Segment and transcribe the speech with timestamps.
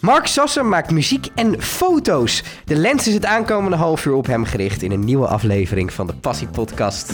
[0.00, 2.42] Mark Sassen maakt muziek en foto's.
[2.64, 6.06] De lens is het aankomende half uur op hem gericht in een nieuwe aflevering van
[6.06, 7.12] de Passie Podcast.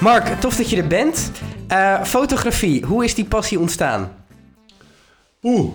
[0.00, 1.30] Mark, tof dat je er bent.
[1.72, 4.12] Uh, fotografie, hoe is die passie ontstaan?
[5.42, 5.70] Oeh,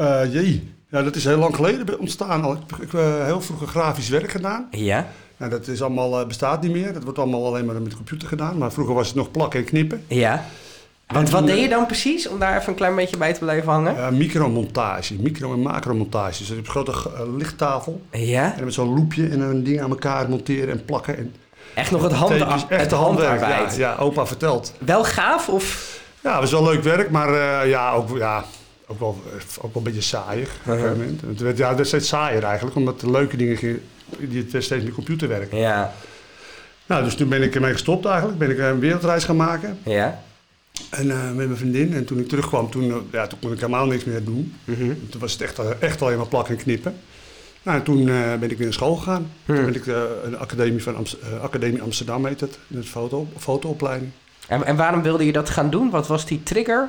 [0.00, 0.72] uh, jee.
[0.90, 2.56] Ja, dat is heel lang geleden ontstaan.
[2.56, 4.68] Ik heb uh, heel vroeger grafisch werk gedaan.
[4.70, 5.06] Ja.
[5.36, 6.92] Nou, dat is allemaal, bestaat niet meer.
[6.92, 8.58] Dat wordt allemaal alleen maar met de computer gedaan.
[8.58, 10.04] Maar vroeger was het nog plakken en knippen.
[10.06, 10.44] Ja.
[11.06, 13.72] Want wat deed je dan precies, om daar even een klein beetje bij te blijven
[13.72, 13.96] hangen?
[13.96, 16.38] Uh, micromontage, micro- en macromontage.
[16.38, 16.92] Dus je hebt een grote
[17.36, 18.02] lichttafel.
[18.10, 18.54] Ja.
[18.56, 21.16] En met zo'n loepje en een ding aan elkaar monteren en plakken.
[21.16, 21.34] En
[21.74, 23.40] Echt nog het, handen, echt het handwerk.
[23.40, 24.72] Ja, ja, opa vertelt.
[24.78, 25.98] Wel gaaf of?
[26.20, 28.44] Ja, was wel leuk werk, maar uh, ja, ook, ja,
[28.86, 29.22] ook, wel,
[29.60, 31.20] ook wel een beetje een gegeven moment.
[31.20, 33.82] Het werd, ja, het werd steeds saaier eigenlijk, omdat de leuke dingen gingen,
[34.18, 35.58] die het steeds meer computer werken.
[35.58, 35.92] Ja.
[36.86, 38.38] Nou, dus toen ben ik ermee gestopt eigenlijk.
[38.38, 39.78] Ben ik een wereldreis gaan maken.
[39.84, 40.22] Ja.
[40.90, 41.94] En uh, met mijn vriendin.
[41.94, 44.54] En toen ik terugkwam, toen, ja, toen kon ik helemaal niks meer doen.
[44.64, 45.08] Mm -hmm.
[45.10, 46.94] Toen was het echt, echt alleen maar plakken en knippen.
[47.62, 49.30] Nou, en toen uh, ben ik weer naar school gegaan.
[49.44, 49.54] Hmm.
[49.54, 52.88] Toen ben ik uh, een academie van Amst uh, Academie Amsterdam heet het, in het
[52.88, 54.10] foto, fotoopleiding.
[54.48, 55.90] En, en waarom wilde je dat gaan doen?
[55.90, 56.88] Wat was die trigger?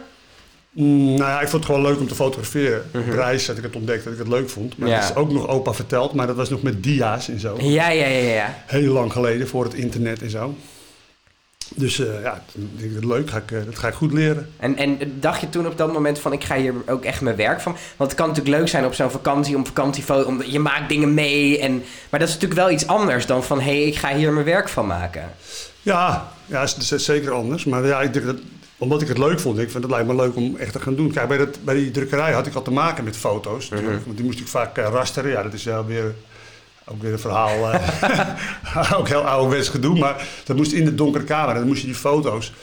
[0.76, 2.86] Mm, nou ja, ik vond het gewoon leuk om te fotograferen.
[2.94, 4.78] Op reis had ik het ontdekt dat ik het leuk vond.
[4.78, 5.00] Maar Ja.
[5.00, 7.56] dat is ook nog opa verteld, maar dat was nog met dia's en zo.
[7.60, 8.64] Ja, ja, ja, ja.
[8.66, 10.56] Heel lang geleden, voor het internet en zo.
[11.76, 12.44] Dus eh, ja,
[12.78, 14.50] ik, leuk, ga ik, eh, dat ga ik goed leren.
[14.58, 17.36] En, en dacht je toen op dat moment van ik ga hier ook echt mijn
[17.36, 17.72] werk van?
[17.96, 21.14] Want het kan natuurlijk leuk zijn op zo'n vakantie, om vakantiefoto, om, je maakt dingen
[21.14, 21.60] mee.
[21.60, 24.34] En, maar dat is natuurlijk wel iets anders dan van hé, hey, ik ga hier
[24.34, 25.32] mijn werk van maken.
[25.82, 27.66] Ja, ja dat is, dat is zeker anders.
[27.66, 28.38] Maar ja, ik denk dat,
[28.78, 30.96] omdat ik het leuk vond, ik vind het lijkt me leuk om echt te gaan
[30.96, 31.12] doen.
[31.12, 33.70] Kijk, bij, dat, bij die drukkerij had ik al te maken met foto's.
[33.70, 35.32] natuurlijk, Want die moest ik vaak uh, rasteren.
[35.32, 36.16] Ja, dat is wel weer
[36.86, 41.24] ook weer een verhaal, uh, ook heel ouderwets gedoe, maar dat moest in de donkere
[41.24, 41.54] kamer.
[41.54, 42.54] Dan moest je die foto's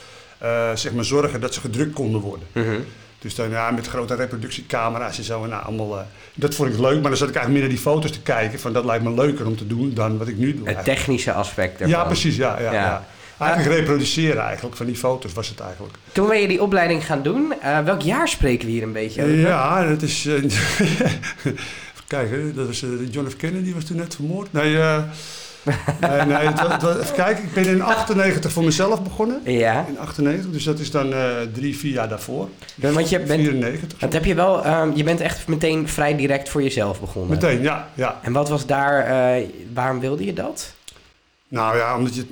[0.43, 2.47] uh, zeg maar zorgen dat ze gedrukt konden worden.
[2.51, 2.85] Mm -hmm.
[3.19, 5.43] Dus dan ja, met grote reproductiecamera's en zo.
[5.43, 6.03] En nou, allemaal, uh,
[6.33, 8.59] dat vond ik leuk, maar dan zat ik eigenlijk meer naar die foto's te kijken.
[8.59, 10.57] Van dat lijkt me leuker om te doen dan wat ik nu doe.
[10.57, 10.97] Het eigenlijk.
[10.97, 11.89] technische aspect ervan.
[11.89, 12.35] Ja, precies.
[12.35, 12.83] Ja, ja, Ja.
[12.83, 13.07] ja.
[13.43, 15.93] Eigenlijk reproduceren eigenlijk van die foto's was het eigenlijk.
[16.11, 17.53] Toen ben je die opleiding gaan doen.
[17.63, 19.37] Uh, welk jaar spreken we hier een beetje over?
[19.37, 20.25] Ja, dat is...
[21.45, 21.53] Uh,
[22.07, 23.35] Kijk, dat was, uh, John F.
[23.35, 24.53] Kennedy was toen net vermoord.
[24.53, 27.43] Nee, nee, nee even kijken.
[27.43, 29.41] Ik ben in 98 voor mezelf begonnen.
[29.45, 29.85] Ja.
[29.87, 31.13] In 98, dus dat is dan
[31.53, 32.49] drie, vier jaar daarvoor.
[32.75, 33.99] Want je bent, 94.
[33.99, 37.31] Dat heb je wel, um, je bent echt meteen vrij direct voor jezelf begonnen.
[37.31, 37.87] Meteen, ja.
[37.93, 38.19] ja.
[38.21, 39.07] En wat was daar,
[39.73, 40.73] waarom wilde je dat?
[41.47, 42.25] Nou ja, omdat je,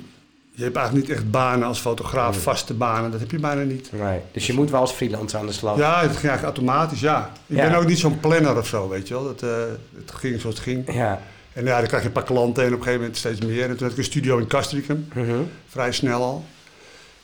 [0.54, 3.10] je hebt eigenlijk niet echt banen als fotograaf, vaste banen.
[3.10, 3.90] Dat heb je bijna niet.
[3.92, 4.18] Nee.
[4.32, 5.76] Dus je moet wel als freelancer aan de slag.
[5.78, 7.30] Ja, het ging eigenlijk automatisch, ja.
[7.46, 7.68] Ik Ja.
[7.68, 9.24] ben ook niet zo'n planner of zo, weet je wel.
[9.24, 9.50] Dat, uh,
[9.96, 10.92] het ging zoals het ging.
[10.94, 11.20] Ja.
[11.52, 13.62] En ja, dan krijg je een paar klanten en op een gegeven moment steeds meer.
[13.62, 15.48] En toen had ik een studio in Castricum, -hmm.
[15.68, 16.44] vrij snel al.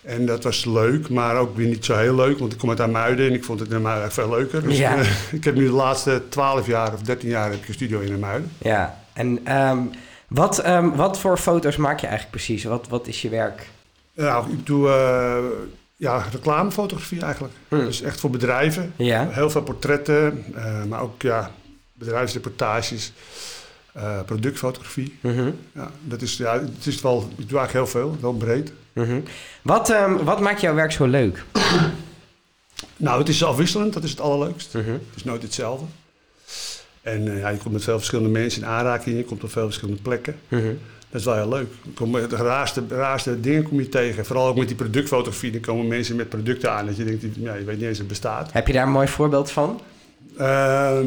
[0.03, 2.81] En dat was leuk, maar ook weer niet zo heel leuk, want ik kom uit
[2.81, 4.63] Amuiden en ik vond het in Amuiden veel leuker.
[4.63, 4.97] Dus Ja.
[4.99, 8.01] uh, ik heb nu de laatste 12 jaar of 13 jaar heb ik een studio
[8.01, 8.51] in Amuiden.
[8.59, 8.99] ja.
[9.13, 9.91] En um,
[10.29, 12.65] wat, um, wat voor foto's maak je eigenlijk precies?
[12.65, 13.69] Wat, wat is je werk?
[14.15, 15.45] Nou, ik doe uh,
[15.97, 17.55] ja, reclamefotografie eigenlijk.
[17.69, 17.85] Hmm.
[17.85, 18.93] Dus echt voor bedrijven.
[18.97, 19.29] Ja.
[19.29, 21.51] Heel veel portretten, uh, maar ook ja,
[21.93, 23.13] bedrijfsreportages,
[23.97, 25.19] uh, productfotografie.
[25.21, 25.59] Mm -hmm.
[25.75, 28.73] Ja, dat is, ja, het is wel, ik doe eigenlijk heel veel, wel breed.
[28.93, 29.23] Mm -hmm.
[29.63, 31.45] wat, um, wat maakt jouw werk zo leuk?
[32.97, 34.75] Nou, het is afwisselend, dat is het allerleukst.
[34.75, 34.93] Mm -hmm.
[34.93, 35.85] Het is nooit hetzelfde.
[37.13, 40.03] En ja, je komt met veel verschillende mensen in aanraking, je komt op veel verschillende
[40.03, 40.37] plekken.
[40.49, 40.79] Mm -hmm.
[41.11, 41.67] Dat is wel heel leuk.
[41.95, 44.27] Kom, de raarste, raarste dingen kom je tegen.
[44.27, 45.51] Vooral ook met die productfotografie.
[45.51, 47.99] Dan komen mensen met producten aan dat je denkt, ja, je weet niet eens dat
[47.99, 48.53] het bestaat.
[48.53, 49.81] Heb je daar een mooi voorbeeld van?
[50.41, 50.99] Uh,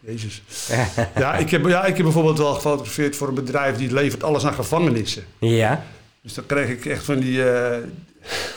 [0.00, 0.42] jezus.
[1.16, 4.44] ja, ik heb, ja, ik heb bijvoorbeeld wel gefotografeerd voor een bedrijf die levert alles
[4.44, 5.24] aan gevangenissen.
[5.38, 5.84] Ja.
[6.20, 7.76] Dus dan kreeg ik echt van die, uh,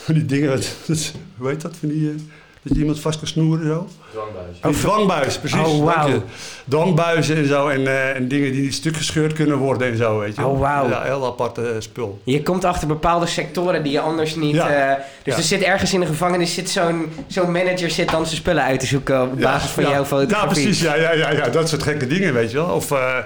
[0.04, 0.50] van die dingen,
[1.38, 2.02] hoe heet dat, van die...
[2.02, 2.20] Uh,
[2.66, 3.88] dat je iemand vast kan snoeren zo.
[4.12, 4.58] Dwangbuis.
[4.64, 5.60] Oh, dwangbuis, precies.
[5.60, 5.66] Oh,
[6.06, 6.22] wow.
[6.70, 7.68] Dwangbuizen en zo.
[7.68, 10.46] En, uh, en dingen die niet stuk gescheurd kunnen worden en zo, weet je.
[10.46, 10.92] Oh, wow.
[10.92, 12.22] Ja, heel apart uh, spul.
[12.24, 14.56] Je komt achter bepaalde sectoren die je anders niet...
[14.56, 14.90] Ja.
[14.90, 15.36] Uh, dus Ja.
[15.40, 18.80] er zit ergens in de gevangenis zit zo'n zo'n manager zit dan zijn spullen uit
[18.80, 19.90] te zoeken op basis van ja.
[19.90, 20.48] jouw fotografie.
[20.48, 20.82] Ja, precies.
[20.82, 22.68] Ja, ja, ja, ja, dat soort gekke dingen, weet je wel.
[22.68, 23.18] Of uh,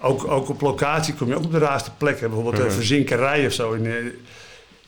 [0.00, 2.26] ook, ook op locatie kom je ook op de raarste plekken.
[2.26, 2.74] Bijvoorbeeld een Mhm.
[2.74, 3.72] verzinkerij of zo.
[3.72, 3.94] In, uh,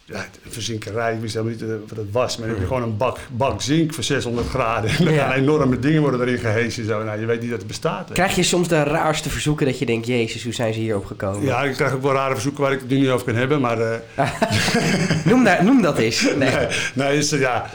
[0.09, 2.37] ja, een verzinkerij, ik wist helemaal niet uh, wat het was.
[2.37, 4.91] Maar dan heb je gewoon een bak, bak zink voor 600 graden.
[4.99, 5.29] En dan Ja.
[5.29, 6.85] gaan enorme dingen worden erin gehesen.
[6.85, 7.03] Zo.
[7.05, 8.09] Nou, je weet niet dat het bestaat.
[8.09, 8.15] hè.
[8.15, 10.07] Krijg je soms de raarste verzoeken dat je denkt...
[10.07, 11.43] Jezus, hoe zijn ze hierop gekomen?
[11.43, 13.61] Ja, ik krijg ook wel rare verzoeken waar ik het nu niet over kan hebben.
[13.61, 13.95] Maar uh,
[15.31, 16.23] noem, daar, noem dat eens.
[16.23, 16.37] Nee.
[16.57, 17.71] nee, nee is, ja,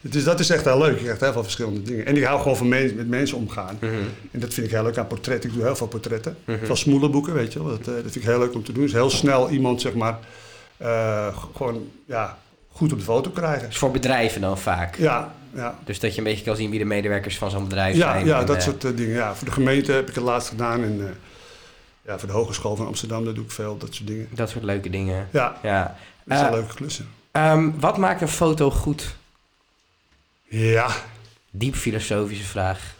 [0.00, 0.96] het is, dat is echt heel leuk.
[0.98, 2.06] Je krijgt heel veel verschillende dingen.
[2.06, 3.76] En ik hou gewoon van met mensen omgaan.
[3.80, 3.92] Mhm.
[4.30, 5.48] En dat vind ik heel leuk aan portretten.
[5.50, 6.36] Ik doe heel veel portretten.
[6.44, 6.64] Mhm.
[6.64, 7.68] Veel smoelenboeken, weet je wel.
[7.68, 8.82] Dat, uh, dat vind ik heel leuk om te doen.
[8.82, 10.18] Dus heel snel iemand, zeg maar,
[10.76, 12.38] eh, gewoon ja,
[12.72, 13.68] goed op de foto krijgen.
[13.68, 14.96] Dus voor bedrijven dan vaak.
[14.96, 15.78] Ja, ja.
[15.84, 18.26] Dus dat je een beetje kan zien wie de medewerkers van zo'n bedrijf Ja, zijn.
[18.26, 19.14] ja En, dat eh, soort eh, dingen.
[19.14, 20.82] Ja, voor de gemeente heb ik het laatst gedaan.
[20.82, 21.16] En
[22.02, 24.28] ja, voor de Hogeschool van Amsterdam daar doe ik veel, dat soort dingen.
[24.30, 25.28] Dat soort leuke dingen.
[25.30, 25.96] Ja, Ja.
[26.24, 27.08] dat zijn leuke klussen.
[27.30, 29.16] Ehm, wat maakt een foto goed?
[30.48, 30.86] Ja,
[31.50, 32.94] Diep filosofische vraag.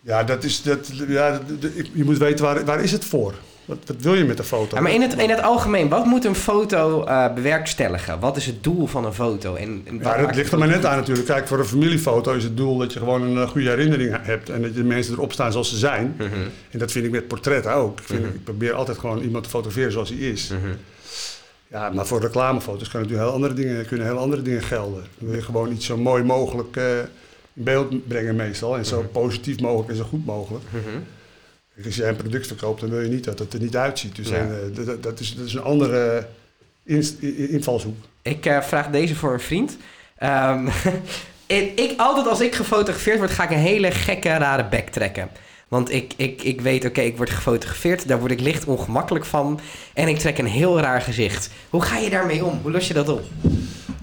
[0.00, 1.30] ja, dat is, dat, ja
[1.60, 3.34] dat- je moet weten waar, waar is het voor?
[3.68, 4.76] Wat, wat wil je met de foto?
[4.76, 8.20] Ja, maar in het, in het algemeen, wat moet een foto eh, bewerkstelligen?
[8.20, 9.54] Wat is het doel van een foto?
[9.54, 11.26] En, en Ja, dat ligt een er maar net aan natuurlijk.
[11.26, 14.50] Kijk, voor een familiefoto is het doel dat je gewoon een eh, goede herinnering hebt.
[14.50, 16.14] En dat je de mensen erop staan zoals ze zijn.
[16.18, 16.28] Mhm,
[16.70, 18.00] En dat vind ik met portretten ook.
[18.00, 18.28] Ik, vind, Mhm.
[18.34, 20.48] ik probeer altijd gewoon iemand te fotograferen zoals hij is.
[20.48, 20.72] mhm.
[21.70, 25.04] Ja, maar voor reclamefoto's kunnen natuurlijk heel andere dingen, kunnen heel andere dingen gelden.
[25.18, 28.76] Dan wil je gewoon iets zo mooi mogelijk eh, in beeld brengen meestal.
[28.76, 30.64] En zo positief mogelijk en zo goed mogelijk.
[31.84, 34.16] Als jij een product verkoopt, dan wil je niet dat het er niet uitziet.
[34.16, 34.36] Dus Ja.
[34.36, 36.26] eh, dat- is, dat is een andere
[37.50, 37.96] invalshoek.
[38.22, 39.76] Ik eh, vraag deze voor een vriend.
[40.18, 40.66] Ehm,
[41.46, 45.28] ik, ik, altijd als ik gefotografeerd word, ga ik een hele gekke, rare bek trekken.
[45.68, 49.60] Want ik, ik, ik weet, oké, ik word gefotografeerd, daar word ik licht ongemakkelijk van.
[49.94, 51.50] En ik trek een heel raar gezicht.
[51.70, 52.58] Hoe ga je daarmee om?
[52.62, 53.22] Hoe los je dat op?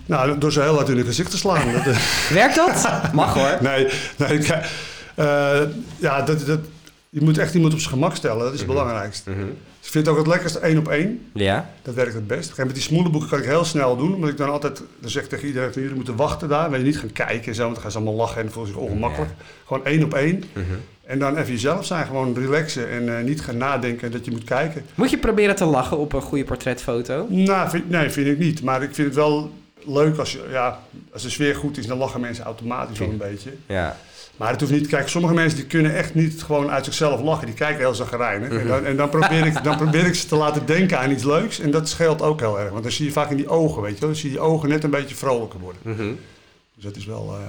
[0.06, 1.68] Nou, door ze heel hard in hun gezicht te slaan.
[1.76, 1.98] eh,
[2.30, 2.88] Werkt dat?
[3.14, 3.58] Mag hoor.
[3.62, 3.88] Nee,
[4.18, 4.40] nee
[5.16, 5.62] eh,
[5.98, 6.60] ja, dat, dat,
[7.16, 8.40] je moet echt iemand op zijn gemak stellen.
[8.44, 8.78] Dat is het Mhm.
[8.78, 9.30] belangrijkste.
[9.30, 9.40] Mhm.
[9.40, 11.30] Dus ik vind het ook het lekkerste één op één.
[11.34, 11.70] Ja?
[11.82, 12.58] Dat werkt het best.
[12.58, 14.14] Met die smoelenboeken kan ik heel snel doen.
[14.14, 16.70] Omdat ik dan altijd dan zeg ik tegen iedereen, van, jullie moeten wachten daar.
[16.70, 18.72] Wil je niet gaan kijken en zo, want dan gaan ze allemaal lachen en voelen
[18.74, 19.32] zich ongemakkelijk.
[19.66, 20.44] Gewoon één op één.
[20.54, 20.64] Mhm.
[21.06, 24.44] En dan even jezelf zijn, gewoon relaxen en eh, niet gaan nadenken dat je moet
[24.44, 24.86] kijken.
[24.96, 27.26] Moet je proberen te lachen op een goede portretfoto?
[27.30, 28.62] Nou, vind, nee, vind ik niet.
[28.64, 29.52] Maar ik vind het wel
[29.86, 30.80] leuk als, je, ja,
[31.14, 33.50] als de sfeer goed is, dan lachen mensen automatisch wel een beetje.
[33.66, 33.98] Ja.
[34.38, 34.88] Maar het hoeft niet.
[34.88, 37.46] Kijk, sommige mensen die kunnen echt niet gewoon uit zichzelf lachen.
[37.46, 38.50] Die kijken heel zagrijnig.
[38.50, 41.24] En, dan, en dan, probeer ik, dan probeer ik ze te laten denken aan iets
[41.24, 41.60] leuks.
[41.60, 42.70] En dat scheelt ook heel erg.
[42.72, 44.10] Want dan zie je vaak in die ogen, weet je wel.
[44.10, 45.82] Dan zie je die ogen net een beetje vrolijker worden.
[45.84, 46.14] Mhm.
[46.76, 47.36] Dus dat is wel...
[47.40, 47.46] eh,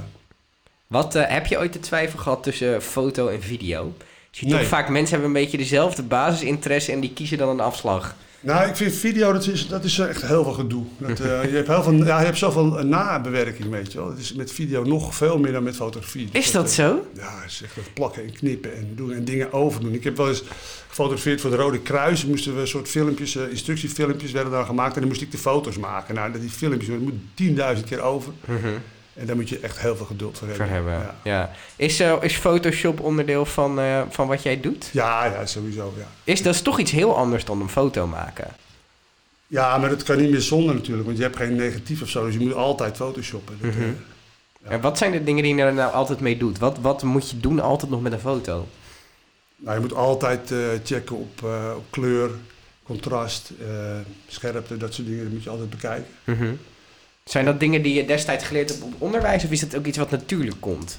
[0.86, 3.92] Wat, eh, heb je ooit de twijfel gehad tussen foto en video?
[4.30, 4.58] Je ziet Nee.
[4.58, 8.14] toch vaak mensen hebben een beetje dezelfde basisinteresse en die kiezen dan een afslag.
[8.46, 10.84] Nou, ik vind video, dat is, dat is echt heel veel gedoe.
[10.98, 14.08] Dat, eh, je, hebt heel veel, ja, je hebt zoveel nabewerking, weet je wel.
[14.08, 16.28] Het is met video nog veel meer dan met fotografie.
[16.30, 17.06] Dus Is dat eh, zo?
[17.14, 19.92] Ja, het is echt dat plakken en knippen en doen en dingen overdoen.
[19.92, 20.42] Ik heb wel eens
[20.88, 22.24] gefotografeerd voor de Rode Kruis.
[22.24, 24.94] Moesten we een soort filmpjes, eh, instructiefilmpjes werden dan gemaakt.
[24.94, 26.14] En dan moest ik de foto's maken.
[26.14, 28.32] Nou, die filmpjes, dat moet 10.000 keer over.
[29.16, 30.66] En daar moet je echt heel veel geduld voor hebben.
[30.66, 30.92] Voor hebben.
[30.92, 31.14] Ja.
[31.24, 31.50] Ja.
[31.76, 34.88] Is, eh, is Photoshop onderdeel van, eh, van wat jij doet?
[34.92, 36.06] Ja, ja, sowieso, ja.
[36.24, 38.48] Is, dat is toch iets heel anders dan een foto maken.
[39.46, 41.06] Ja, maar dat kan niet meer zonder natuurlijk.
[41.06, 42.24] Want je hebt geen negatief of zo.
[42.24, 43.58] Dus je moet altijd photoshoppen.
[43.60, 43.80] Dat, Mhm.
[43.82, 43.88] eh,
[44.64, 44.70] Ja.
[44.70, 46.58] En wat zijn de dingen die je er nou altijd mee doet?
[46.58, 48.66] Wat, wat moet je doen altijd nog met een foto?
[49.56, 50.52] Nou, je moet altijd
[50.84, 51.42] checken op,
[51.76, 52.30] op kleur,
[52.82, 53.50] contrast,
[54.28, 55.22] scherpte, dat soort dingen.
[55.24, 56.06] Dat moet je altijd bekijken.
[56.24, 56.52] Mhm.
[57.30, 59.98] Zijn dat dingen die je destijds geleerd hebt op onderwijs of is dat ook iets
[59.98, 60.98] wat natuurlijk komt?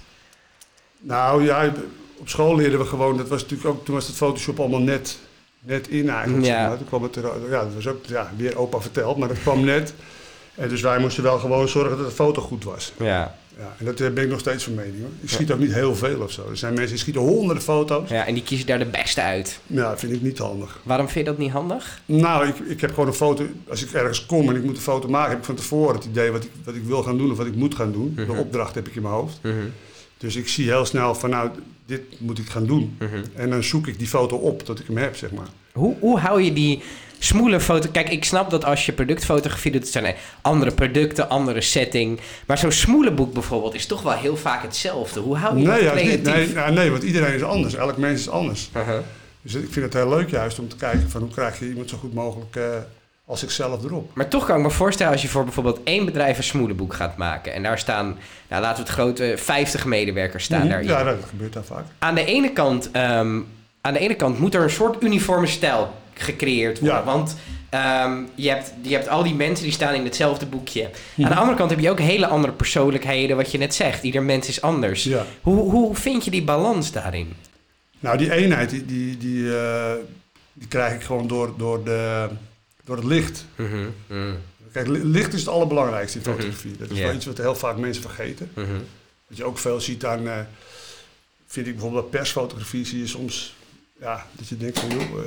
[0.99, 1.73] Nou ja,
[2.17, 5.17] op school leerden we gewoon, dat was natuurlijk ook, toen was het Photoshop allemaal net,
[5.59, 6.45] net in eigenlijk.
[6.45, 6.75] Ja.
[6.75, 9.63] Toen kwam het er, ja, dat was ook, ja, weer opa verteld, maar dat kwam
[9.63, 9.93] net.
[10.55, 12.93] En dus wij moesten wel gewoon zorgen dat de foto goed was.
[12.99, 13.37] Ja.
[13.57, 15.09] Ja, en dat eh, ben ik nog steeds van mening hoor.
[15.21, 16.49] Ik schiet ook niet heel veel of zo.
[16.49, 18.09] Er zijn mensen die schieten honderden foto's.
[18.09, 19.59] ja, en die kiezen daar de beste uit.
[19.67, 20.79] Ja, dat vind ik niet handig.
[20.83, 22.01] Waarom vind je dat niet handig?
[22.05, 23.45] Nou, ik, ik heb gewoon een foto.
[23.69, 26.05] Als ik ergens kom en ik moet een foto maken, heb ik van tevoren het
[26.05, 28.13] idee wat ik, wat ik wil gaan doen of wat ik moet gaan doen.
[28.15, 28.25] Mhm.
[28.31, 29.39] De opdracht heb ik in mijn hoofd.
[30.17, 31.49] Dus ik zie heel snel van nou,
[31.85, 32.97] dit moet ik gaan doen.
[33.33, 35.47] En dan zoek ik die foto op tot ik hem heb, zeg maar.
[35.71, 36.81] Hoe, hoe hou je die
[37.19, 37.89] smoele foto...
[37.91, 39.81] Kijk, ik snap dat als je productfotografie doet...
[39.81, 42.19] het zijn andere producten, andere setting.
[42.47, 45.19] Maar zo'n smoele boek bijvoorbeeld is toch wel heel vaak hetzelfde.
[45.19, 46.03] Hoe hou je Nee, dat niet.
[46.03, 46.33] creatief?
[46.45, 47.75] nee, ja, nee, want iedereen is anders.
[47.75, 48.69] Elk mens is anders.
[48.77, 48.95] Uh-huh.
[49.41, 51.89] Dus ik vind het heel leuk juist om te kijken van hoe krijg je iemand
[51.89, 52.63] zo goed mogelijk eh,
[53.25, 54.11] als ikzelf erop.
[54.15, 56.93] Maar toch kan ik me voorstellen als je voor bijvoorbeeld één bedrijf een smoele boek
[56.93, 57.53] gaat maken.
[57.53, 58.17] En daar staan,
[58.49, 60.69] nou, laten we het grote, 50 medewerkers staan Mhm.
[60.69, 60.87] daarin.
[60.87, 61.85] Ja, dat gebeurt daar vaak.
[61.99, 63.39] Aan, de ene kant, ehm,
[63.81, 66.97] aan de ene kant moet er een soort uniforme stijl gecreëerd worden.
[66.97, 67.03] Ja.
[67.03, 67.35] Want
[67.69, 70.89] ehm, je, hebt, je hebt al die mensen die staan in hetzelfde boekje.
[71.15, 71.23] Mhm.
[71.27, 74.03] Aan de andere kant heb je ook hele andere persoonlijkheden, wat je net zegt.
[74.03, 75.03] Ieder mens is anders.
[75.03, 75.25] Ja.
[75.41, 77.33] Hoe, hoe vind je die balans daarin?
[77.99, 79.91] Nou, die eenheid, die, die, die, eh,
[80.53, 82.27] die krijg ik gewoon door, door, de,
[82.83, 83.45] door het licht.
[84.71, 86.33] Kijk, li- licht is het allerbelangrijkste in Mhm.
[86.33, 86.77] fotografie.
[86.77, 88.51] Dat is wel iets wat heel vaak mensen vergeten.
[89.27, 90.39] Wat je ook veel ziet aan, eh,
[91.47, 93.55] vind ik bijvoorbeeld bij persfotografie, zie je soms,
[93.99, 95.25] ja, dat je denkt van, joh, eh,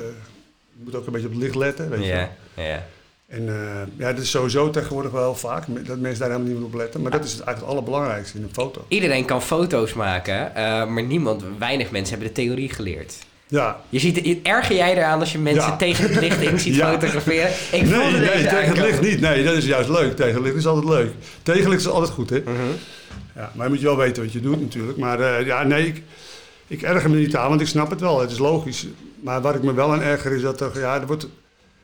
[0.77, 2.27] je moet ook een beetje op het licht letten, weet je wel.
[2.55, 2.85] Ja, ja.
[3.27, 6.57] En eh, ja, dat is sowieso tegenwoordig wel heel vaak, dat mensen daar helemaal niet
[6.57, 7.01] meer op letten.
[7.01, 8.85] Maar dat is eigenlijk het allerbelangrijkste in een foto.
[8.87, 13.13] Iedereen kan foto's maken, eh, maar niemand, weinig mensen hebben de theorie geleerd.
[13.47, 13.81] Ja.
[13.89, 15.75] Je ziet, je- erger jij eraan als je mensen Ja.
[15.77, 16.91] tegen het licht in ziet Ja.
[16.91, 17.49] fotograferen?
[17.71, 19.21] Ik Nee, nee, tegen het licht niet.
[19.21, 20.15] Nee, dat is juist leuk.
[20.15, 21.11] Tegen het licht is altijd leuk.
[21.43, 22.39] Tegenlicht is altijd goed, hè?
[22.39, 22.51] Mhm.
[23.35, 24.97] Ja, maar je moet je wel weten wat je doet natuurlijk.
[24.97, 26.01] Maar eh, ja, nee, ik,
[26.67, 28.19] ik erger me niet aan, want ik snap het wel.
[28.19, 28.85] Het is logisch.
[29.21, 31.27] Maar waar ik me wel aan erger is dat er, ja, er wordt,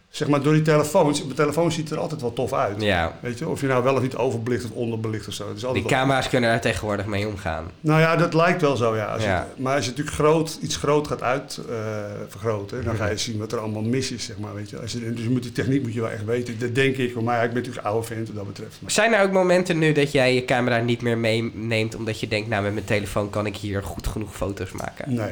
[0.10, 2.82] zeg maar door die telefoons, mijn telefoon ziet er altijd wel tof uit.
[2.82, 5.48] Ja, Weet je, of je nou wel of niet overbelicht of onderbelicht of zo.
[5.48, 7.65] Het is die wel- camera's kunnen daar tegenwoordig mee omgaan.
[7.79, 9.06] Nou ja, dat lijkt wel zo, ja.
[9.06, 9.48] Als je- Ja.
[9.58, 13.03] maar als je natuurlijk groot, iets groot gaat uitvergroten, dan Mhm.
[13.03, 14.53] ga je zien wat er allemaal mis is, zeg maar.
[14.53, 14.79] Weet je.
[14.79, 16.60] Als je, dus je moet die techniek moet je wel echt weten.
[16.60, 18.77] Dat denk ik, maar ja, ik ben natuurlijk oude vent wat dat betreft.
[18.82, 22.27] Maar- Zijn er ook momenten nu dat jij je camera niet meer meeneemt omdat je
[22.27, 25.13] denkt, nou met mijn telefoon kan ik hier goed genoeg foto's maken?
[25.13, 25.32] Nee.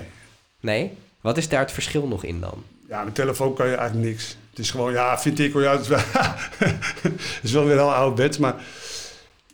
[0.60, 0.92] Nee?
[1.26, 2.64] Wat is daar het verschil nog in dan?
[2.90, 4.38] Ja, met telefoon kan je eigenlijk niks.
[4.50, 6.00] Het is gewoon, ja, vind ik ja, het is wel,
[7.04, 8.56] het is wel weer heel ouderwets, maar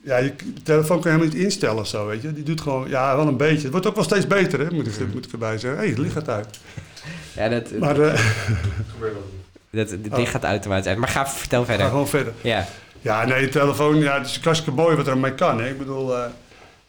[0.04, 2.34] ja, je de telefoon kan je helemaal niet instellen of zo, weet je.
[2.34, 3.62] Die doet gewoon, ja, wel een beetje.
[3.62, 5.72] Het wordt ook wel steeds beter, hè, moet ik, moet ik erbij zeggen.
[5.72, 6.60] Hé, hey, het licht gaat uit.
[7.36, 8.20] Ja, dat, Maar eh,
[9.70, 10.28] dat, dit Oh.
[10.28, 10.98] gaat automatisch uit.
[10.98, 11.88] Maar ga vertel ga verder.
[11.88, 12.34] gewoon verder.
[12.42, 12.68] Ja,
[13.02, 15.60] Ja, nee, de telefoon, ja, het is hartstikke mooi wat er mee kan.
[15.62, 15.70] Hè.
[15.70, 16.26] Ik bedoel, eh,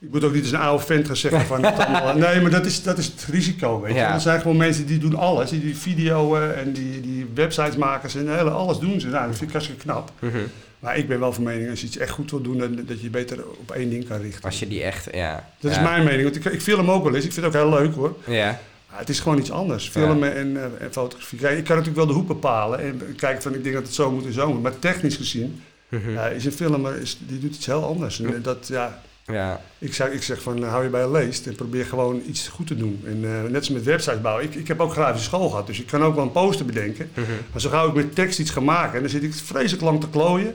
[0.02, 1.64] ik moet ook niet als een oude vent gaan zeggen van...
[1.64, 3.98] allemaal, nee, maar dat is, dat is het risico, weet je.
[3.98, 4.14] Ja.
[4.14, 5.50] Er zijn gewoon mensen die doen alles.
[5.50, 9.06] Die, die video eh, en die, die websites maken ze en hele, alles doen ze.
[9.06, 10.12] Nou, dat vind ik hartstikke knap.
[10.18, 10.38] Mhm.
[10.78, 12.96] Maar ik ben wel van mening, als je iets echt goed wil doen, dan, dat
[12.96, 14.44] je je beter op één ding kan richten.
[14.44, 15.48] als je die echt, ja.
[15.60, 15.78] Dat ja.
[15.78, 17.24] is mijn mening, want ik, ik film ook wel eens.
[17.24, 18.16] Ik vind het ook heel leuk hoor.
[18.26, 19.88] Ja, Maar het is gewoon iets anders.
[19.88, 21.38] Filmen en, eh, en fotografie.
[21.38, 23.94] Kijk, ik kan natuurlijk wel de hoek bepalen en kijken van ik denk dat het
[23.94, 24.62] zo moet en zo moet.
[24.62, 25.62] Maar technisch gezien
[26.00, 28.20] ja, is een filmer, is, die doet iets heel anders.
[28.20, 29.60] En dat, ja, ja.
[29.78, 32.48] ik, zeg, ik zeg van, eh, hou je bij je leest en probeer gewoon iets
[32.48, 33.02] goed te doen.
[33.06, 34.44] En eh, net als met websites bouwen.
[34.44, 37.10] Ik, ik heb ook grafische school gehad, dus ik kan ook wel een poster bedenken.
[37.14, 37.26] Mhm.
[37.52, 40.00] Maar zo gauw ik met tekst iets ga maken, en dan zit ik vreselijk lang
[40.00, 40.54] te klooien.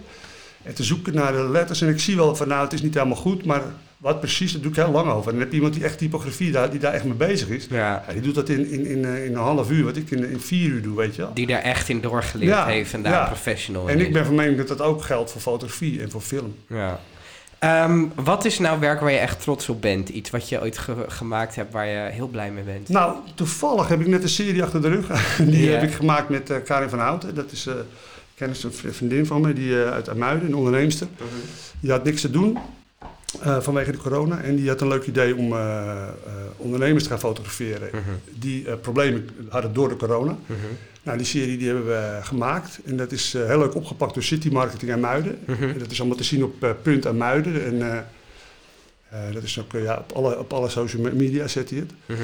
[0.64, 1.82] En te zoeken naar de letters.
[1.82, 3.62] En ik zie wel van, nou, het is niet helemaal goed, maar
[3.98, 5.26] wat precies, daar doe ik heel lang over.
[5.26, 7.68] En dan heb je iemand die echt typografie, daar, die daar echt mee bezig is.
[7.70, 8.04] ja.
[8.08, 10.30] Ja, die doet dat in, in, in, eh, in een half uur, wat ik in,
[10.30, 11.34] in vier uur doe, weet je wel.
[11.34, 13.26] Die daar echt in doorgeleerd Ja, heeft en daar ja.
[13.26, 14.14] professional En in ik is.
[14.14, 16.56] ben van mening dat dat ook geldt voor fotografie en voor film.
[16.68, 17.00] Ja.
[17.60, 20.10] Ehm, wat is nou werk waar je echt trots op bent?
[20.10, 22.90] Iets wat je ooit ge- gemaakt hebt waar je heel blij mee bent?
[22.90, 25.08] Nou, toevallig heb ik net een serie achter de rug.
[25.50, 27.36] Die heb ik gemaakt met eh, Karin van Houten.
[27.36, 27.74] Dat is eh
[28.36, 31.08] kennis een vri- vriendin van me, die eh, uit Amuiden, een onderneemster.
[31.80, 32.58] Die had niks te doen
[33.42, 34.42] eh, vanwege de corona.
[34.42, 36.10] En die had een leuk idee om eh, eh,
[36.58, 37.90] ondernemers te gaan fotograferen.
[37.92, 38.02] Mhm.
[38.40, 40.38] Die problemen hadden door de corona.
[40.46, 40.60] Mhm.
[41.04, 42.80] Nou, die serie die hebben we gemaakt.
[42.86, 45.40] En dat is heel leuk opgepakt door City Marketing Amuiden.
[45.46, 45.64] Mhm.
[45.64, 47.66] En dat is allemaal te zien op Punt Amuiden.
[47.66, 51.80] En eh, eh, dat is ook ja, op, alle, op alle social media zet hij
[51.80, 52.20] het.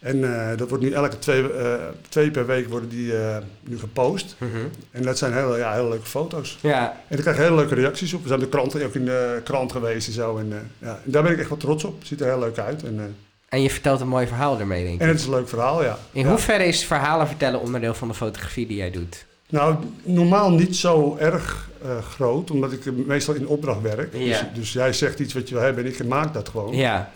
[0.00, 1.74] En eh, dat wordt nu elke twee, eh,
[2.08, 4.36] twee per week worden die eh, nu gepost.
[4.38, 4.50] Mhm.
[4.90, 6.58] En dat zijn hele, ja, hele leuke foto's.
[6.60, 8.22] Ja, En daar krijg je hele leuke reacties op.
[8.22, 10.38] We zijn de krant, ook in de krant geweest en zo.
[10.38, 11.98] En, ja, en daar ben ik echt wel trots op.
[11.98, 12.84] Het ziet er heel leuk uit.
[12.84, 13.16] En,
[13.48, 15.00] en je vertelt een mooi verhaal ermee, denk ik.
[15.00, 15.98] en het is een leuk verhaal, ja.
[16.12, 16.28] In Ja.
[16.28, 19.26] hoeverre is verhalen vertellen onderdeel van de fotografie die jij doet?
[19.50, 21.68] Nou, normaal niet zo erg
[22.10, 24.12] groot, omdat ik meestal in opdracht werk.
[24.12, 24.18] Ja.
[24.18, 26.74] Dus, dus jij zegt iets wat je wil hebben en ik maak dat gewoon.
[26.76, 27.10] Ja,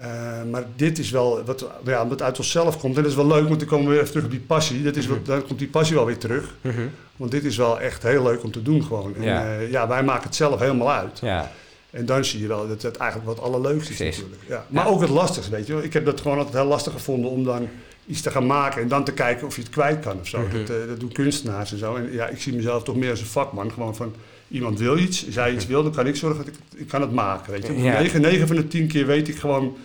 [0.00, 0.08] Eh,
[0.50, 2.96] maar dit is wel, wat, ja, wat uit onszelf komt.
[2.96, 4.82] En dat is wel leuk, want dan komen we weer even terug op die passie.
[4.82, 6.54] Dat is wat, dan komt die passie wel weer terug.
[6.60, 6.80] Mhm.
[7.16, 9.14] Want dit is wel echt heel leuk om te doen gewoon.
[9.16, 9.52] En, Ja.
[9.52, 9.58] ja.
[9.60, 11.18] ja, wij maken het zelf helemaal uit.
[11.20, 11.50] ja,
[11.90, 14.16] En dan zie je wel dat het eigenlijk wat allerleukste is Precies.
[14.16, 14.42] natuurlijk.
[14.48, 14.64] Ja.
[14.68, 15.82] Maar ook het lastigste, weet je.
[15.82, 17.68] Ik heb dat gewoon altijd heel lastig gevonden om dan
[18.06, 20.40] iets te gaan maken en dan te kijken of je het kwijt kan of zo.
[20.40, 20.50] Mhm.
[20.56, 21.94] dat, eh, dat doen kunstenaars en zo.
[21.96, 23.72] En ja, ik zie mezelf toch meer als een vakman.
[23.72, 24.14] Gewoon van,
[24.50, 27.12] iemand wil iets, hij iets wil, dan kan ik zorgen dat ik, ik kan het
[27.12, 27.82] maken, weet je.
[27.82, 28.00] Ja.
[28.00, 29.76] 9, 9 van de 10 keer weet ik gewoon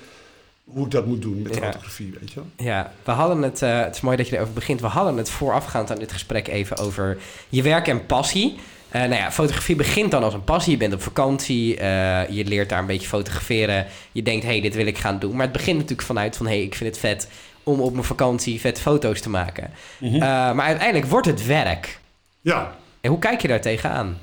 [0.63, 1.61] hoe ik dat moet doen met Ja.
[1.65, 2.91] fotografie, weet je ja.
[3.03, 4.81] We hadden het, eh, het is mooi dat je erover begint.
[4.81, 7.17] We hadden het voorafgaand aan dit gesprek even over
[7.49, 8.55] je werk en passie.
[8.89, 10.71] Eh, nou ja, fotografie begint dan als een passie.
[10.71, 13.85] Je bent op vakantie, eh, je leert daar een beetje fotograferen.
[14.11, 15.31] Je denkt, hé, hey, dit wil ik gaan doen.
[15.31, 17.29] Maar het begint natuurlijk vanuit van, hé, hey, ik vind het vet
[17.63, 19.71] om op mijn vakantie vet foto's te maken.
[19.99, 20.17] Mhm.
[20.55, 21.99] Maar uiteindelijk wordt het werk.
[22.41, 24.17] Ja, En hoe kijk je daar tegenaan?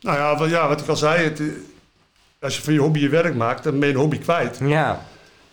[0.00, 1.46] Nou ja, wat, ja, wat ik al zei, het, eh,
[2.40, 4.58] als je van je hobby je werk maakt, dan ben je een hobby kwijt.
[4.62, 5.06] Ja,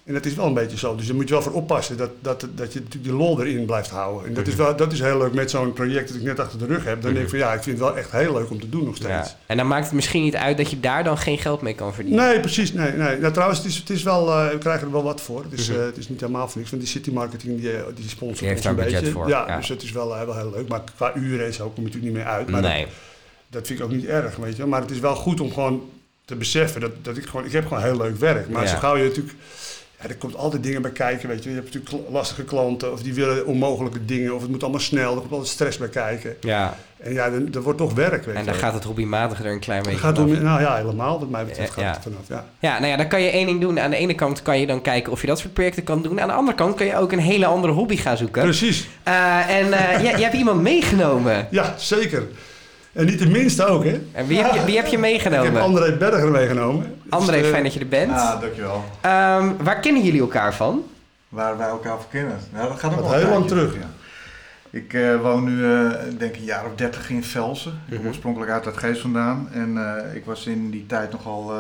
[0.04, 0.96] En dat is wel een beetje zo.
[0.96, 3.66] Dus daar moet je wel voor oppassen dat, dat, dat je natuurlijk die lol erin
[3.66, 4.28] blijft houden.
[4.28, 6.60] En dat, is wel, dat is heel leuk met zo'n project dat ik net achter
[6.60, 7.02] de rug heb.
[7.02, 8.84] Dan denk ik van ja, ik vind het wel echt heel leuk om te doen
[8.86, 9.30] nog steeds.
[9.30, 9.38] ja.
[9.46, 11.94] En dan maakt het misschien niet uit dat je daar dan geen geld mee kan
[11.94, 12.26] verdienen.
[12.28, 12.74] Nee, precies.
[12.74, 13.18] Nee, nee.
[13.18, 15.44] Nou, trouwens, het is, het is wel, eh, we krijgen er wel wat voor.
[15.50, 15.80] Het is, Mhm.
[15.80, 16.70] eh, het is niet helemaal voor niks.
[16.70, 19.14] Want die city marketing die, die sponsort Die heeft ons daar een budget beetje.
[19.14, 19.58] voor, Ja, ja.
[19.58, 20.68] dus het is wel, wel heel leuk.
[20.68, 22.50] Maar qua uren en zo kom je natuurlijk niet meer uit.
[22.50, 22.82] Maar nee.
[22.84, 22.90] dat,
[23.56, 24.66] dat vind ik ook niet erg, weet je.
[24.66, 25.90] Maar het is wel goed om gewoon
[26.26, 27.46] te beseffen dat, dat ik gewoon...
[27.46, 28.50] Ik heb gewoon heel leuk werk.
[28.50, 28.70] Maar Ja.
[28.70, 29.36] zo gauw je natuurlijk
[30.02, 31.50] Ja, er komt altijd dingen bij kijken, weet je.
[31.50, 35.14] Je hebt natuurlijk lastige klanten of die willen onmogelijke dingen of het moet allemaal snel.
[35.14, 36.36] Er komt altijd stress bij kijken.
[36.42, 38.46] Ja, En ja, dan- er wordt toch werk, weet en je.
[38.52, 41.46] dan gaat het hobbymatige er een klein beetje gaat het nou ja, helemaal wat mij
[41.46, 42.46] betreft Ja, gaat het vanaf, ja.
[42.60, 43.80] Ja, nou ja, dan kan je één ding doen.
[43.80, 46.22] Aan de ene kant kan je dan kijken of je dat soort projecten kan doen.
[46.22, 48.42] Aan de andere kant kan je ook een hele andere hobby gaan zoeken.
[48.44, 51.48] Precies, Eh, en eh, je, je hebt iemand meegenomen.
[51.52, 52.24] ja, zeker.
[52.96, 54.02] En niet de minste ook, hè.
[54.12, 55.54] En wie heb je, wie heb je Ik meegenomen?
[55.54, 56.96] heb André Berger meegenomen.
[57.10, 58.12] André, Dus, eh, fijn dat je er bent.
[58.12, 58.84] Ah, dankjewel.
[59.02, 60.84] Ehm, waar kennen jullie elkaar van?
[61.30, 62.38] Waar wij elkaar voor kennen.
[62.54, 63.74] Nou, dat gaat ook wel heel lang terug.
[63.74, 63.90] ja.
[64.70, 67.72] Ik eh, woon nu, eh, denk een jaar of dertig in Velsen.
[67.72, 68.08] Ik kom Mhm.
[68.08, 69.50] oorspronkelijk uit het Geest vandaan.
[69.54, 71.58] En eh, ik was in die tijd nogal eh,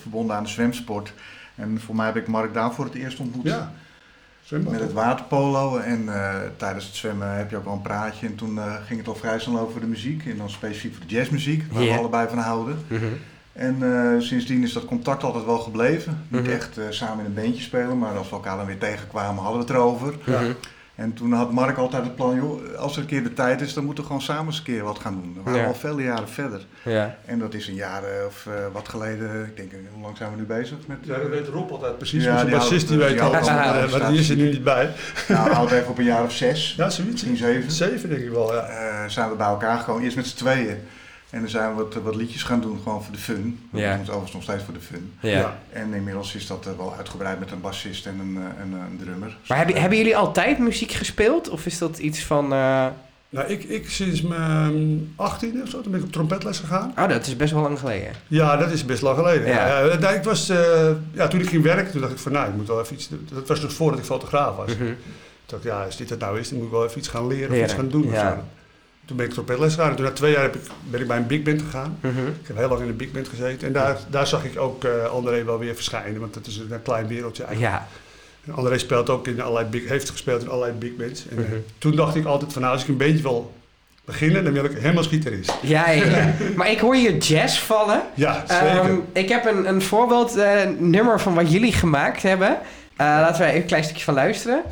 [0.00, 1.12] verbonden aan de zwemsport.
[1.54, 3.44] En voor mij heb ik Mark daar voor het eerst ontmoet.
[3.44, 3.72] Ja,
[4.44, 4.72] zwembad.
[4.72, 5.76] Met het waterpolo.
[5.78, 8.26] En eh, tijdens het zwemmen heb je ook wel een praatje.
[8.26, 10.26] En toen eh, ging het al vrij snel over de muziek.
[10.26, 12.78] En dan specifiek voor de jazzmuziek, waar we allebei van houden.
[13.52, 16.24] En eh, sindsdien is dat contact altijd wel gebleven.
[16.28, 16.50] Niet Mhm.
[16.50, 19.60] echt eh, samen in een beentje spelen, maar als we elkaar dan weer tegenkwamen, hadden
[19.60, 20.14] we het erover.
[20.26, 20.40] Ja.
[20.94, 23.74] En toen had Mark altijd het plan, joh, als er een keer de tijd is,
[23.74, 25.32] dan moeten we gewoon samen eens een keer wat gaan doen.
[25.34, 25.66] Dan waren Ja.
[25.66, 26.66] we al vele jaren verder.
[26.84, 27.16] Ja.
[27.24, 30.16] En dat is een jaar eh, of eh, wat geleden, ik denk, eh, hoe lang
[30.16, 30.98] zijn we nu bezig met...
[31.00, 32.24] Ja, dat weet Rob altijd precies.
[32.24, 34.90] Ja, onze die bassist die houdt- weet houdt maar, die is er nu niet bij.
[35.28, 37.12] Nou, houd even op een jaar of zes, Ja, zoiets.
[37.12, 37.70] misschien zeven.
[37.70, 38.60] Zeven denk ik wel, ja.
[38.60, 40.78] Eh, zijn we bij elkaar gekomen, eerst met z'n tweeën.
[41.34, 43.58] En dan zijn we wat, wat liedjes gaan doen, gewoon voor de fun.
[43.70, 43.90] We Ja.
[43.90, 45.12] doen het overigens nog steeds voor de fun.
[45.20, 45.58] Ja.
[45.72, 48.78] En inmiddels is dat eh, wel uitgebreid met een bassist en een, eh, en, eh,
[48.90, 49.36] een drummer.
[49.48, 51.48] Maar hebben, hebben jullie altijd muziek gespeeld?
[51.48, 52.44] Of is dat iets van...
[52.52, 52.86] eh,
[53.28, 56.92] Nou, ik, ik sinds mijn 18 of zo, toen ben ik op trompetles gegaan.
[56.98, 58.12] Oh, dat is best wel lang geleden.
[58.26, 59.46] Ja, dat is best lang geleden.
[59.48, 59.66] Ja.
[59.66, 59.84] Ja.
[59.84, 62.48] Ja, nou, ik was, eh, ja, toen ik ging werken, toen dacht ik van, nou,
[62.48, 63.28] ik moet wel even iets doen.
[63.32, 64.68] Dat was nog voordat ik fotograaf was.
[64.76, 64.84] Mhm.
[64.84, 64.96] Toen
[65.46, 67.26] dacht ik, ja, als dit het nou is, dan moet ik wel even iets gaan
[67.26, 68.04] leren of iets gaan doen.
[68.06, 68.30] of ja.
[68.30, 68.42] zo.
[69.04, 69.90] Toen ben ik trompetles gegaan.
[69.90, 71.98] En toen na twee jaar heb ik, ben ik bij een big band gegaan.
[72.00, 72.18] Mhm.
[72.18, 73.66] Ik heb heel lang in een big band gezeten.
[73.66, 76.20] En daar, daar zag ik ook eh, André wel weer verschijnen.
[76.20, 77.74] Want dat is een klein wereldje eigenlijk.
[77.74, 77.86] Ja.
[78.46, 81.28] En André speelt ook in allerlei big, heeft gespeeld in allerlei big bands.
[81.28, 81.54] En, eh, Mhm.
[81.78, 83.52] toen dacht ik altijd van, nou, als ik een beetje wil
[84.04, 85.52] beginnen, dan wil ik helemaal als gitarist.
[85.62, 86.34] Ja, ja, ja.
[86.56, 88.02] maar ik hoor hier jazz vallen.
[88.14, 88.66] Ja, zeker.
[88.66, 92.58] Ehm, ik heb een, een voorbeeld eh, nummer van wat jullie gemaakt hebben.
[92.96, 94.62] Laten we even een klein stukje van luisteren.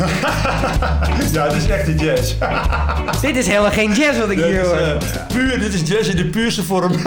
[1.32, 2.34] ja, het is echt de jazz.
[3.20, 4.76] Dit is helemaal geen jazz wat ik Dit hier is, hoor.
[4.76, 4.96] eh,
[5.28, 6.92] puur, dit is jazz in de puurste vorm.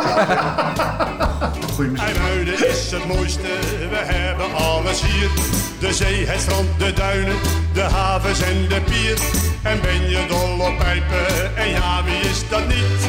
[1.74, 2.60] Goeie muziek.
[2.60, 3.42] Is het mooiste,
[3.90, 5.29] we hebben alles hier.
[5.79, 7.36] De zee, het strand, de duinen,
[7.74, 9.18] de havens en de pier.
[9.62, 13.08] En ben je dol op pijpen, en ja, wie is dat niet?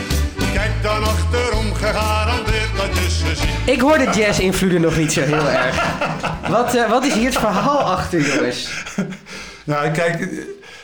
[0.52, 3.74] Kijk dan achterom, gegarandeerd dat je ze ziet.
[3.74, 5.82] Ik hoor de jazz-invloeden nog niet zo heel erg.
[6.48, 8.68] Wat, eh, wat is hier het verhaal achter, jongens?
[9.64, 10.20] Nou, kijk,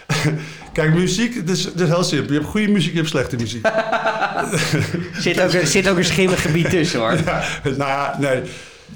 [0.06, 0.16] eh,
[0.72, 2.32] kijk muziek, het is, het is heel simpel.
[2.32, 3.66] Je hebt goede muziek, je hebt slechte muziek.
[5.18, 7.12] Zit ook, een- zit ook een schimmig gebied tussen, hoor.
[7.24, 8.40] Ja, nou ja, nee.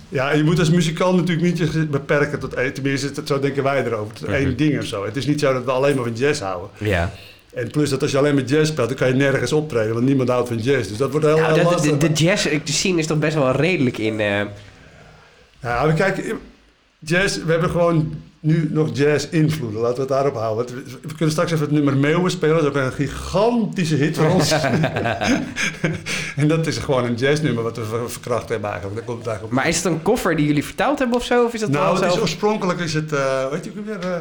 [0.09, 2.73] Ja, je moet als muzikant natuurlijk niet je beperken tot één.
[2.73, 4.15] Tenminste, dat- zo denken wij erover.
[4.15, 5.05] Tot één ding of zo.
[5.05, 6.71] Het is niet zo dat we alleen maar van jazz houden.
[6.79, 7.11] Ja.
[7.55, 9.95] En plus dat als je alleen maar jazz speelt, dan kan je nergens optreden.
[9.95, 10.89] Want niemand houdt van jazz.
[10.89, 11.97] Dus dat wordt heel, Nou, heel dat, lastig.
[11.99, 14.21] de, de jazz de scene is toch best wel redelijk in...
[14.21, 14.41] eh,
[15.87, 16.25] we kijken,
[16.99, 19.81] jazz, we hebben gewoon nu nog jazz-invloeden.
[19.81, 20.67] Laten we het daarop houden.
[21.03, 22.55] We kunnen straks even het nummer Meeuwen spelen.
[22.55, 24.53] Dat is ook een gigantische hit voor ons.
[26.37, 28.99] en dat is gewoon een jazznummer wat we ver- verkracht hebben eigenlijk.
[28.99, 29.61] Daar komt eigenlijk op.
[29.63, 31.45] maar is het een koffer die jullie vertaald hebben of zo?
[31.45, 34.21] Of is dat nou, het is oorspronkelijk is het, eh weet je ook weer, eh,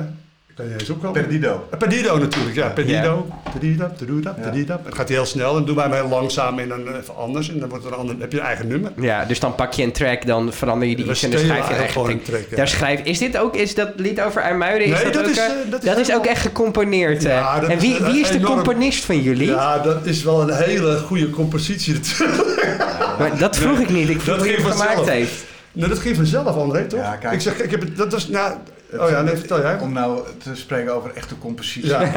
[0.56, 1.22] kan je eens opkomen.
[1.22, 1.68] Perdido.
[1.72, 2.68] Eh, Perdido natuurlijk, ja.
[2.68, 3.28] Perdido.
[3.52, 4.80] Perdido, perdido, perdido.
[4.84, 7.50] Dan gaat hij heel snel en doen wij hem heel langzaam en dan even anders.
[7.50, 8.92] En dan wordt er een ander, heb je een eigen nummer.
[9.00, 11.68] Ja, dus dan pak je een track, dan verander je die iets en dan schrijf
[11.68, 12.56] je een eigen track, ja.
[12.56, 15.30] Daar schrijf, is dit ook, is dat lied over IJmuiden, is Nee, dat, dat ook,
[15.30, 17.26] is, eh, eh, dat dat is is ook echt gecomponeerd.
[17.26, 17.32] eh.
[17.32, 19.48] Ja, dat en wie, is, wie is de enorm- componist van jullie?
[19.48, 22.78] Ja, dat is wel een hele goede compositie natuurlijk.
[23.20, 25.44] Maar dat vroeg ik niet, ik vroeg dat wie hem gemaakt heeft.
[25.72, 27.00] Nee, dat ging vanzelf, André, toch?
[27.00, 27.34] Ja, kijk.
[27.34, 28.54] ik zeg, ik heb het, dat was, nou,
[28.99, 29.79] oh ja, nee, vertel jij.
[29.79, 31.89] Om nou te spreken over echte compositie.
[31.89, 32.01] Ja.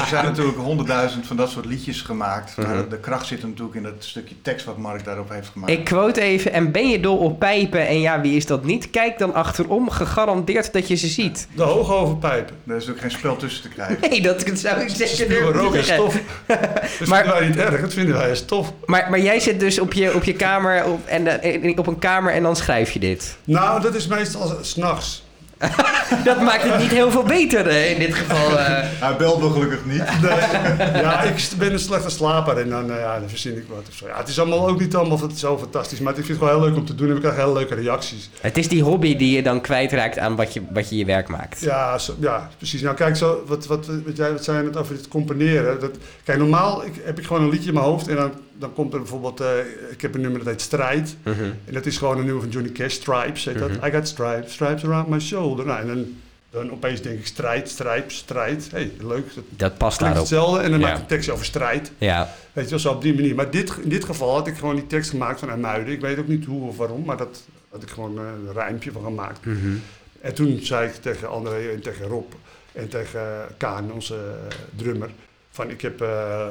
[0.00, 2.56] Er zijn natuurlijk honderdduizend van dat soort liedjes gemaakt.
[2.56, 2.88] Maar Mhm.
[2.88, 5.72] de kracht zit natuurlijk in dat stukje tekst wat Mark daarop heeft gemaakt.
[5.72, 8.90] Ik quote even, en ben je dol op pijpen en ja, wie is dat niet?
[8.90, 11.48] Kijk dan achterom, gegarandeerd dat je ze ziet.
[11.56, 12.56] De hoogoverpijpen.
[12.66, 14.10] Er is ook geen spel tussen te krijgen.
[14.10, 16.10] Nee, dat zou ik Ze zeker spuwen durven rook en zeggen.
[16.10, 16.20] stof.
[16.98, 18.72] Dat Maar- vinden wij niet erg, dat vinden wij stof.
[18.86, 21.98] Maar, maar jij zit dus op je, op je kamer op, en, eh, op een
[21.98, 23.36] kamer en dan schrijf je dit.
[23.44, 25.28] Nou, dat is meestal s'nachts.
[26.24, 28.58] Dat maakt het niet heel veel beter eh, in dit geval.
[28.58, 28.66] eh.
[28.82, 30.02] Hij belt me gelukkig niet.
[30.20, 33.84] Nee, ja, ik ben een slechte slaper en dan, eh, ja, dan verzin ik wat
[33.88, 34.06] of zo.
[34.06, 36.68] Ja, het is allemaal ook niet allemaal zo fantastisch, maar ik vind het gewoon heel
[36.70, 38.30] leuk om te doen en we krijgen hele leuke reacties.
[38.40, 41.28] Het is die hobby die je dan kwijtraakt aan wat je, wat je je werk
[41.28, 41.60] maakt.
[41.60, 42.80] Ja, zo- ja, precies.
[42.82, 45.80] Nou, kijk, zo, wat, wat, wat jij wat zei net over het componeren.
[45.80, 45.90] Dat,
[46.24, 48.92] kijk, normaal ik, heb ik gewoon een liedje in mijn hoofd en dan dan komt
[48.92, 49.46] er bijvoorbeeld, eh,
[49.90, 51.16] ik heb een nummer dat heet Strijd.
[51.22, 51.42] Mhm.
[51.64, 53.68] En dat is gewoon een nummer van Johnny Cash, Stripes heet dat.
[53.70, 53.86] Mhm.
[53.86, 55.48] I got stripes, stripes around my shoulder.
[55.56, 56.06] Nou, en dan,
[56.50, 58.68] dan opeens denk ik strijd, strijd, strijd.
[58.70, 59.34] Hé, hey, leuk.
[59.34, 60.18] Dat Dat past daarop.
[60.18, 60.60] hetzelfde.
[60.60, 60.86] En dan Ja.
[60.86, 61.92] maak ik een tekst over strijd.
[61.98, 63.34] Ja, Weet je wel, zo op die manier.
[63.34, 65.92] Maar dit, in dit geval had ik gewoon die tekst gemaakt van Muiden.
[65.94, 68.92] Ik weet ook niet hoe of waarom, maar dat had ik gewoon eh, een rijmpje
[68.92, 69.44] van gemaakt.
[69.46, 69.76] Mhm.
[70.20, 72.32] En toen zei ik tegen André en tegen Rob
[72.72, 73.20] en tegen
[73.56, 75.10] Kaan, onze eh, drummer,
[75.50, 76.46] van ik heb eh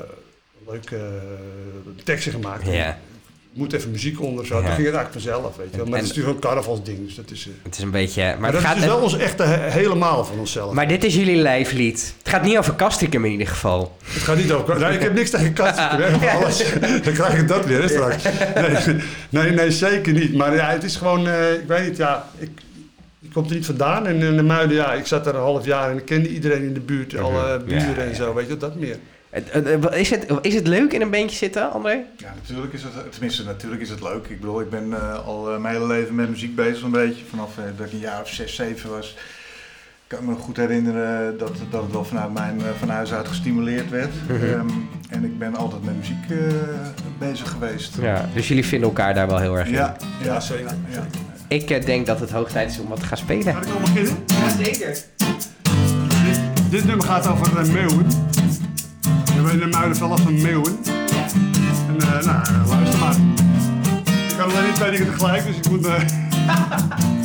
[0.67, 1.19] leuke
[2.03, 2.65] teksten gemaakt.
[2.65, 2.97] ja.
[3.53, 4.55] Moet even muziek onder zo.
[4.55, 4.61] Ja.
[4.61, 5.85] Dan ging het eigenlijk vanzelf, weet je wel.
[5.85, 7.45] En- Maar het is natuurlijk een carnavalsding, dus dat is...
[7.47, 8.23] eh, Het is een beetje...
[8.23, 10.73] Maar, maar het dat gaat, is wel ons echte he- helemaal van onszelf.
[10.73, 12.13] maar dit is jullie lijflied.
[12.17, 13.97] Het gaat niet over Kastrikum in ieder geval.
[14.03, 14.79] Het gaat niet over...
[14.79, 15.83] Nee, ik heb niks tegen katten.
[15.83, 16.33] Ja.
[16.35, 16.63] Alles.
[17.03, 18.23] Dan krijg ik dat weer hè, straks.
[18.55, 18.95] Nee,
[19.29, 20.33] nee, nee, zeker niet.
[20.35, 21.27] Maar ja, het is gewoon...
[21.27, 22.29] eh, ik weet niet, ja...
[22.37, 22.49] Ik,
[23.21, 24.07] ik kom er niet vandaan.
[24.07, 26.63] En in de Muiden, ja, ik zat er een half jaar en ik kende iedereen
[26.63, 27.17] in de buurt.
[27.17, 27.65] Alle Mhm.
[27.67, 28.97] buren Ja, en zo, weet je, dat meer.
[29.91, 32.03] Is het, is het leuk in een bandje zitten, André?
[32.17, 34.27] Ja, natuurlijk is het, tenminste natuurlijk is het leuk.
[34.27, 37.23] Ik bedoel, ik ben eh, al eh, mijn hele leven met muziek bezig zo'n beetje.
[37.29, 39.15] Vanaf eh, dat ik een jaar of zes, zeven was.
[40.03, 43.27] Ik kan me nog goed herinneren dat, dat het wel vanuit mijn van huis uit
[43.27, 44.09] gestimuleerd werd.
[44.27, 44.43] Mhm.
[44.43, 44.67] Ehm,
[45.09, 46.37] en ik ben altijd met muziek eh,
[47.19, 47.95] bezig geweest.
[48.01, 48.29] Ja.
[48.33, 49.73] Dus jullie vinden elkaar daar wel heel erg in.
[49.73, 50.71] ja, Ja, zeker.
[50.89, 51.05] ja.
[51.47, 53.53] Ik denk dat het hoog tijd is om wat te gaan spelen.
[53.53, 54.17] Ga ik al beginnen?
[54.25, 54.97] Jazeker.
[55.17, 55.51] Dit,
[56.69, 58.05] dit nummer gaat over meeuwen.
[59.39, 60.77] We hebben in de Muidenvel af van meeuwen.
[61.87, 63.15] En eh, nou, eh, luister maar.
[64.29, 65.87] Ik kan alleen niet twee dingen tegelijk, dus ik moet...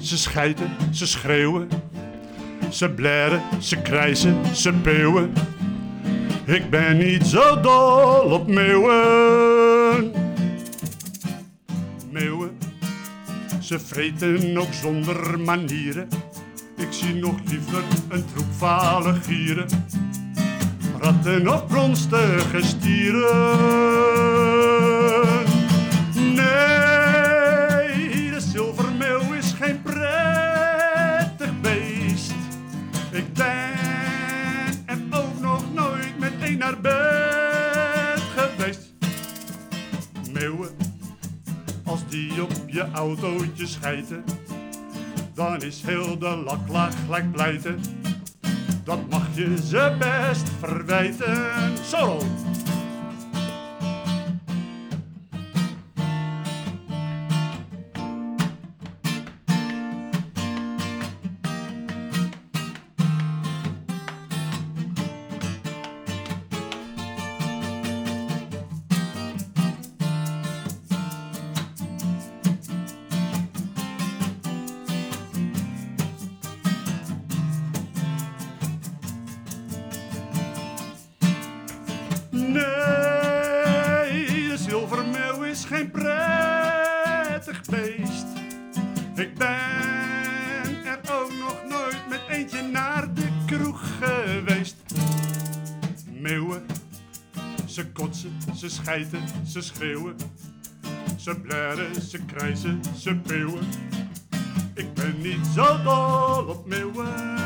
[0.00, 1.68] ze schijten, ze schreeuwen.
[2.70, 5.32] Ze blaren, ze krijsen, ze peeuwen.
[6.44, 10.12] Ik ben niet zo dol op meeuwen.
[12.10, 12.58] Meeuwen,
[13.60, 16.08] ze vreten ook zonder manieren.
[16.76, 19.66] Ik zie nog liever een troep vale gieren.
[21.00, 23.96] Ratten of bronstige stieren.
[42.16, 44.24] Die op je autootje schijten,
[45.34, 47.80] dan is heel de laklaag gelijk pleiten.
[48.84, 51.52] Dat mag je ze best verwijten.
[51.84, 52.18] Zo!
[97.76, 100.16] Ze kotsen, ze schijten, ze schreeuwen.
[101.16, 103.68] Ze blaren, ze krijzen, ze peeuwen.
[104.74, 107.36] Ik ben niet zo dol op meeuwen.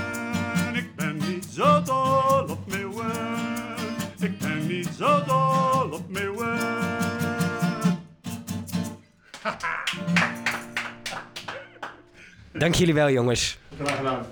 [0.73, 3.11] Ik ben niet zo dol op meeuwen.
[4.21, 6.59] Ik ben niet zo dol op meeuwen.
[12.62, 13.59] Dank jullie wel, jongens.
[13.77, 14.27] Graag gedaan.